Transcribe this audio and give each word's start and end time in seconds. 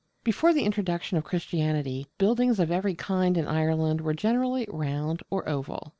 Before 0.23 0.51
the 0.51 0.63
introduction 0.63 1.17
of 1.19 1.23
Christianity, 1.23 2.07
buildings 2.17 2.59
of 2.59 2.71
every 2.71 2.95
kind 2.95 3.37
in 3.37 3.45
Ireland 3.45 4.01
were 4.01 4.15
generally 4.15 4.65
round 4.67 5.21
or 5.29 5.47
oval. 5.47 5.89